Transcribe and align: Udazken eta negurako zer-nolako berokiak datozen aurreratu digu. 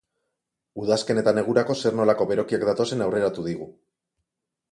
Udazken 0.83 1.21
eta 1.21 1.33
negurako 1.39 1.75
zer-nolako 1.83 2.27
berokiak 2.33 2.65
datozen 2.71 3.05
aurreratu 3.09 3.47
digu. 3.51 3.71